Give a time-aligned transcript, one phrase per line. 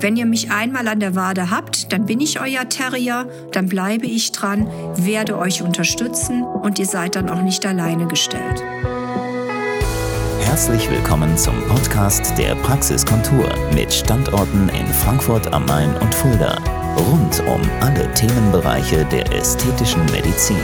[0.00, 4.06] Wenn ihr mich einmal an der Wade habt, dann bin ich euer Terrier, dann bleibe
[4.06, 8.64] ich dran, werde euch unterstützen und ihr seid dann auch nicht alleine gestellt.
[10.40, 16.56] Herzlich willkommen zum Podcast der Praxiskontur mit Standorten in Frankfurt am Main und Fulda.
[16.96, 20.56] Rund um alle Themenbereiche der ästhetischen Medizin.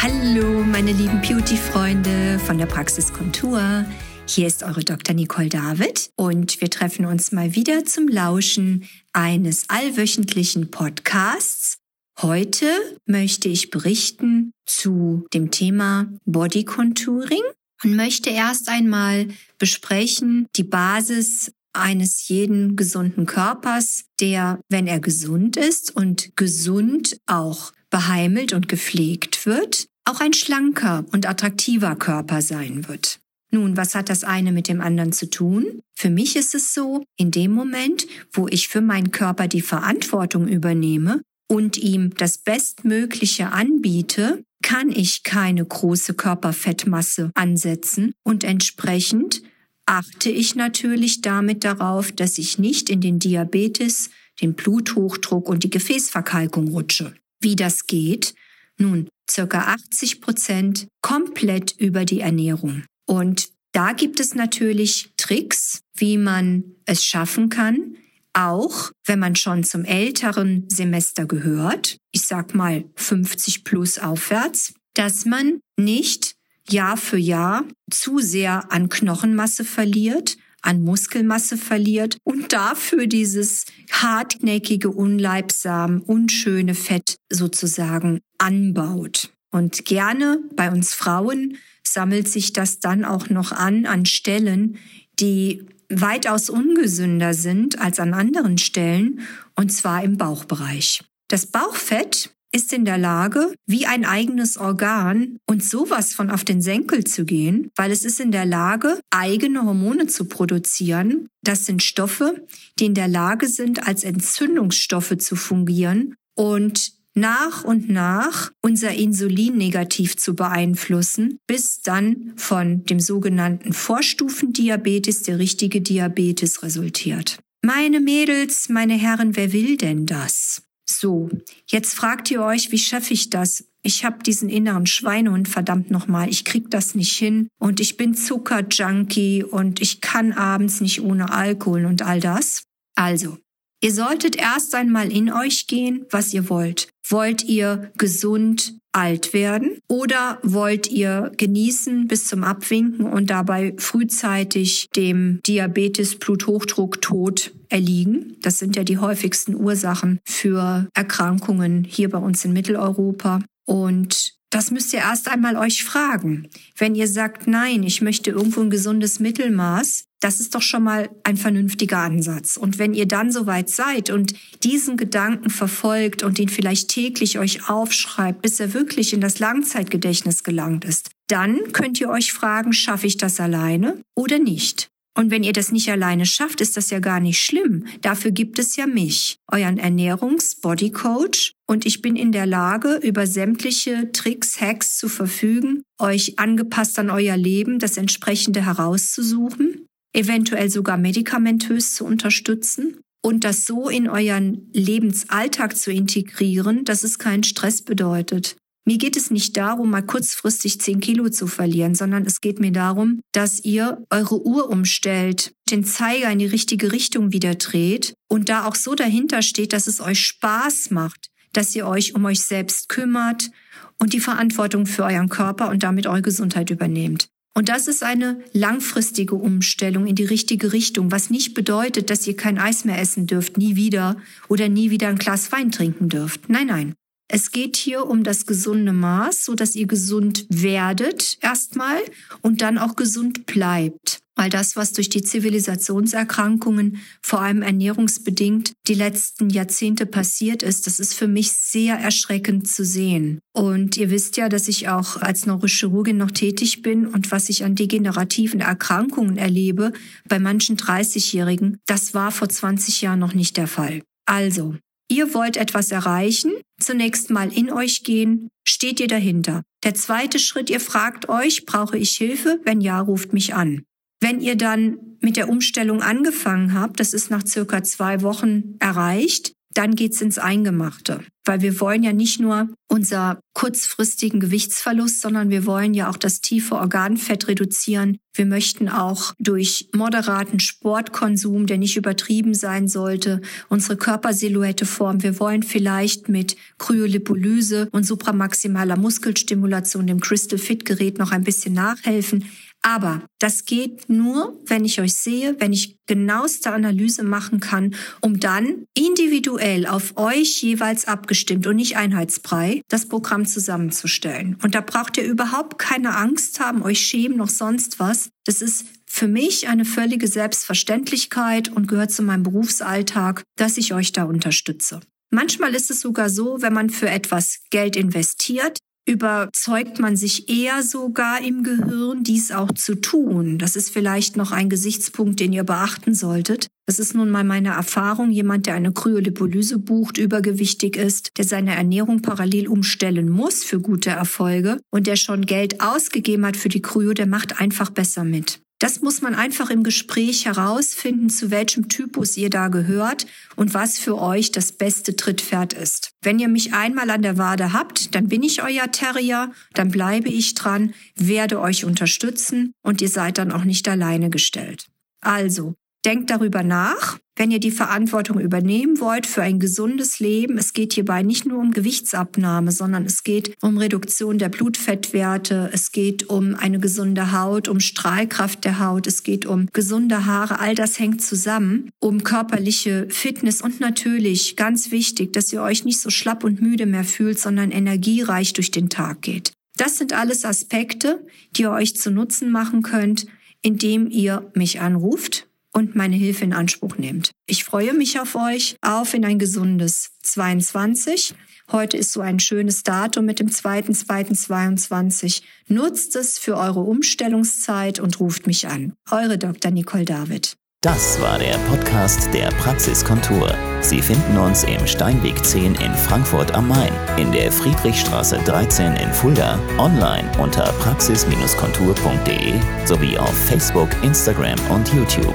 [0.00, 3.84] Hallo, meine lieben Beauty-Freunde von der Praxiskontur.
[4.26, 5.14] Hier ist eure Dr.
[5.14, 11.76] Nicole David und wir treffen uns mal wieder zum Lauschen eines allwöchentlichen Podcasts.
[12.20, 12.66] Heute
[13.06, 17.42] möchte ich berichten zu dem Thema Body Contouring
[17.84, 19.28] und möchte erst einmal
[19.58, 27.72] besprechen die Basis eines jeden gesunden Körpers, der, wenn er gesund ist und gesund auch
[27.90, 33.20] beheimelt und gepflegt wird, auch ein schlanker und attraktiver Körper sein wird.
[33.54, 35.80] Nun, was hat das eine mit dem anderen zu tun?
[35.94, 40.48] Für mich ist es so, in dem Moment, wo ich für meinen Körper die Verantwortung
[40.48, 49.42] übernehme und ihm das Bestmögliche anbiete, kann ich keine große Körperfettmasse ansetzen und entsprechend
[49.86, 54.10] achte ich natürlich damit darauf, dass ich nicht in den Diabetes,
[54.42, 57.14] den Bluthochdruck und die Gefäßverkalkung rutsche.
[57.40, 58.34] Wie das geht?
[58.78, 62.82] Nun, circa 80 Prozent komplett über die Ernährung.
[63.06, 67.96] Und da gibt es natürlich Tricks, wie man es schaffen kann,
[68.32, 75.24] auch wenn man schon zum älteren Semester gehört, ich sag mal 50 plus aufwärts, dass
[75.24, 76.34] man nicht
[76.68, 84.90] Jahr für Jahr zu sehr an Knochenmasse verliert, an Muskelmasse verliert und dafür dieses hartnäckige,
[84.90, 89.30] unleibsam, unschöne Fett sozusagen anbaut.
[89.50, 94.78] Und gerne bei uns Frauen sammelt sich das dann auch noch an an Stellen,
[95.20, 99.20] die weitaus ungesünder sind als an anderen Stellen,
[99.54, 101.04] und zwar im Bauchbereich.
[101.28, 106.62] Das Bauchfett ist in der Lage, wie ein eigenes Organ und sowas von auf den
[106.62, 111.28] Senkel zu gehen, weil es ist in der Lage, eigene Hormone zu produzieren.
[111.42, 112.46] Das sind Stoffe,
[112.78, 119.56] die in der Lage sind, als Entzündungsstoffe zu fungieren und nach und nach unser Insulin
[119.56, 127.38] negativ zu beeinflussen, bis dann von dem sogenannten Vorstufendiabetes der richtige Diabetes resultiert.
[127.62, 130.62] Meine Mädels, meine Herren, wer will denn das?
[130.86, 131.30] So,
[131.66, 133.64] jetzt fragt ihr euch, wie schaffe ich das?
[133.82, 138.14] Ich habe diesen inneren Schweinehund, verdammt nochmal, ich krieg das nicht hin und ich bin
[138.14, 142.64] Zuckerjunkie und ich kann abends nicht ohne Alkohol und all das.
[142.94, 143.38] Also,
[143.84, 146.88] Ihr solltet erst einmal in euch gehen, was ihr wollt.
[147.06, 154.88] Wollt ihr gesund alt werden oder wollt ihr genießen bis zum Abwinken und dabei frühzeitig
[154.96, 158.38] dem Diabetes, Bluthochdruck, Tod erliegen?
[158.40, 163.42] Das sind ja die häufigsten Ursachen für Erkrankungen hier bei uns in Mitteleuropa.
[163.66, 166.48] Und das müsst ihr erst einmal euch fragen.
[166.78, 171.10] Wenn ihr sagt, nein, ich möchte irgendwo ein gesundes Mittelmaß, das ist doch schon mal
[171.24, 172.56] ein vernünftiger Ansatz.
[172.56, 177.68] Und wenn ihr dann soweit seid und diesen Gedanken verfolgt und ihn vielleicht täglich euch
[177.68, 183.08] aufschreibt, bis er wirklich in das Langzeitgedächtnis gelangt ist, dann könnt ihr euch fragen, schaffe
[183.08, 184.88] ich das alleine oder nicht?
[185.16, 187.86] Und wenn ihr das nicht alleine schafft, ist das ja gar nicht schlimm.
[188.00, 191.52] Dafür gibt es ja mich, euren Ernährungs-Body-Coach.
[191.66, 197.10] Und ich bin in der Lage, über sämtliche Tricks, Hacks zu verfügen, euch angepasst an
[197.10, 204.68] euer Leben das entsprechende herauszusuchen, eventuell sogar medikamentös zu unterstützen und das so in euren
[204.72, 208.56] Lebensalltag zu integrieren, dass es keinen Stress bedeutet.
[208.86, 212.72] Mir geht es nicht darum, mal kurzfristig 10 Kilo zu verlieren, sondern es geht mir
[212.72, 218.50] darum, dass ihr eure Uhr umstellt, den Zeiger in die richtige Richtung wieder dreht und
[218.50, 222.40] da auch so dahinter steht, dass es euch Spaß macht, dass ihr euch um euch
[222.40, 223.50] selbst kümmert
[223.98, 227.28] und die Verantwortung für euren Körper und damit eure Gesundheit übernehmt.
[227.56, 232.36] Und das ist eine langfristige Umstellung in die richtige Richtung, was nicht bedeutet, dass ihr
[232.36, 234.16] kein Eis mehr essen dürft, nie wieder
[234.48, 236.48] oder nie wieder ein Glas Wein trinken dürft.
[236.48, 236.94] Nein, nein.
[237.34, 241.98] Es geht hier um das gesunde Maß, so dass ihr gesund werdet erstmal
[242.42, 244.20] und dann auch gesund bleibt.
[244.36, 251.00] Weil das, was durch die Zivilisationserkrankungen, vor allem ernährungsbedingt, die letzten Jahrzehnte passiert ist, das
[251.00, 253.40] ist für mich sehr erschreckend zu sehen.
[253.52, 257.64] Und ihr wisst ja, dass ich auch als Neurochirurgin noch tätig bin und was ich
[257.64, 259.92] an degenerativen Erkrankungen erlebe
[260.28, 264.02] bei manchen 30-Jährigen, das war vor 20 Jahren noch nicht der Fall.
[264.24, 264.76] Also,
[265.08, 269.62] Ihr wollt etwas erreichen, zunächst mal in euch gehen, steht ihr dahinter.
[269.84, 272.60] Der zweite Schritt, ihr fragt euch, brauche ich Hilfe?
[272.64, 273.82] Wenn ja, ruft mich an.
[274.20, 279.52] Wenn ihr dann mit der Umstellung angefangen habt, das ist nach circa zwei Wochen erreicht,
[279.74, 281.20] dann geht's ins Eingemachte.
[281.44, 286.40] Weil wir wollen ja nicht nur unser kurzfristigen Gewichtsverlust, sondern wir wollen ja auch das
[286.40, 288.18] tiefe Organfett reduzieren.
[288.32, 295.22] Wir möchten auch durch moderaten Sportkonsum, der nicht übertrieben sein sollte, unsere Körpersilhouette formen.
[295.22, 301.74] Wir wollen vielleicht mit Kryolipolyse und supramaximaler Muskelstimulation, dem Crystal Fit Gerät noch ein bisschen
[301.74, 302.44] nachhelfen.
[302.86, 308.38] Aber das geht nur, wenn ich euch sehe, wenn ich genaueste Analyse machen kann, um
[308.38, 314.58] dann individuell auf euch jeweils abgestimmt und nicht einheitsbrei das Programm zusammenzustellen.
[314.62, 318.28] Und da braucht ihr überhaupt keine Angst haben, euch schämen noch sonst was.
[318.44, 324.12] Das ist für mich eine völlige Selbstverständlichkeit und gehört zu meinem Berufsalltag, dass ich euch
[324.12, 325.00] da unterstütze.
[325.30, 330.82] Manchmal ist es sogar so, wenn man für etwas Geld investiert, überzeugt man sich eher
[330.82, 333.58] sogar im Gehirn, dies auch zu tun.
[333.58, 336.68] Das ist vielleicht noch ein Gesichtspunkt, den ihr beachten solltet.
[336.86, 338.30] Das ist nun mal meine Erfahrung.
[338.30, 344.10] Jemand, der eine Kryolipolyse bucht, übergewichtig ist, der seine Ernährung parallel umstellen muss für gute
[344.10, 348.63] Erfolge und der schon Geld ausgegeben hat für die Kryo, der macht einfach besser mit.
[348.84, 353.24] Das muss man einfach im Gespräch herausfinden, zu welchem Typus ihr da gehört
[353.56, 356.10] und was für euch das beste Trittpferd ist.
[356.20, 360.28] Wenn ihr mich einmal an der Wade habt, dann bin ich euer Terrier, dann bleibe
[360.28, 364.88] ich dran, werde euch unterstützen und ihr seid dann auch nicht alleine gestellt.
[365.22, 370.72] Also, denkt darüber nach, wenn ihr die Verantwortung übernehmen wollt für ein gesundes Leben, es
[370.72, 376.28] geht hierbei nicht nur um Gewichtsabnahme, sondern es geht um Reduktion der Blutfettwerte, es geht
[376.28, 381.00] um eine gesunde Haut, um Strahlkraft der Haut, es geht um gesunde Haare, all das
[381.00, 383.60] hängt zusammen, um körperliche Fitness.
[383.60, 387.72] Und natürlich ganz wichtig, dass ihr euch nicht so schlapp und müde mehr fühlt, sondern
[387.72, 389.52] energiereich durch den Tag geht.
[389.76, 391.26] Das sind alles Aspekte,
[391.56, 393.26] die ihr euch zu Nutzen machen könnt,
[393.60, 397.32] indem ihr mich anruft und meine Hilfe in Anspruch nehmt.
[397.46, 401.34] Ich freue mich auf euch, auf in ein gesundes 22.
[401.72, 405.42] Heute ist so ein schönes Datum mit dem 2.2.22.
[405.68, 408.92] Nutzt es für eure Umstellungszeit und ruft mich an.
[409.10, 409.70] Eure Dr.
[409.70, 410.56] Nicole David.
[410.82, 413.54] Das war der Podcast der Praxiskontur.
[413.80, 419.10] Sie finden uns im Steinweg 10 in Frankfurt am Main, in der Friedrichstraße 13 in
[419.10, 425.34] Fulda, online unter praxis-kontur.de sowie auf Facebook, Instagram und YouTube.